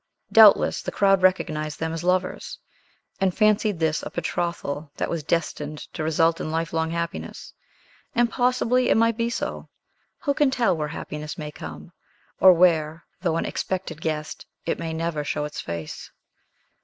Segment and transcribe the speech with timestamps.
[0.31, 2.57] Doubtless the crowd recognized them as lovers,
[3.19, 7.53] and fancied this a betrothal that was destined to result in lifelong happiness.
[8.15, 9.69] And possibly it might be so.
[10.21, 11.91] Who can tell where happiness may come;
[12.39, 16.09] or where, though an expected guest, it may never show its face?